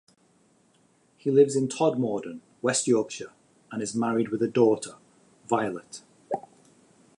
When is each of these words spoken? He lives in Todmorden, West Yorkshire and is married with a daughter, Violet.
He 1.15 1.29
lives 1.29 1.55
in 1.55 1.67
Todmorden, 1.69 2.41
West 2.63 2.87
Yorkshire 2.87 3.31
and 3.71 3.83
is 3.83 3.93
married 3.93 4.29
with 4.29 4.41
a 4.41 4.47
daughter, 4.47 4.95
Violet. 5.47 6.01